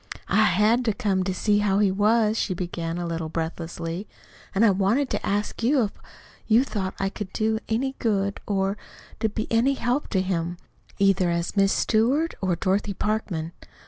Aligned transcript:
"I 0.29 0.45
HAD 0.45 0.83
to 0.85 0.93
come 0.93 1.23
to 1.25 1.31
see 1.31 1.59
how 1.59 1.77
he 1.77 1.91
was," 1.91 2.35
she 2.35 2.55
began, 2.55 2.97
a 2.97 3.05
little 3.05 3.29
breathlessly. 3.29 4.07
"And 4.55 4.65
I 4.65 4.71
wanted 4.71 5.11
to 5.11 5.23
ask 5.23 5.61
you 5.61 5.83
if 5.83 5.91
you 6.47 6.63
thought 6.63 6.95
I 6.99 7.07
could 7.09 7.31
do 7.33 7.59
any 7.69 7.93
good 7.99 8.39
or 8.47 8.77
or 9.21 9.29
be 9.29 9.45
any 9.51 9.75
help 9.75 10.07
to 10.07 10.21
him, 10.23 10.57
either 10.97 11.29
as 11.29 11.55
Miss 11.55 11.71
Stewart 11.71 12.33
or 12.41 12.55
Dorothy 12.55 12.95
Parkman. 12.95 13.51